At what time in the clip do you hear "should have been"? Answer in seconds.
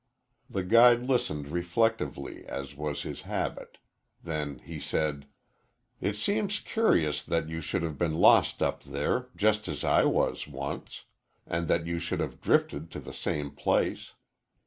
7.61-8.15